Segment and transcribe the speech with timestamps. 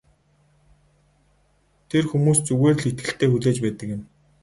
[1.89, 4.01] Тэр хүмүүс зүгээр л итгэлтэй хүлээж байдаг юм.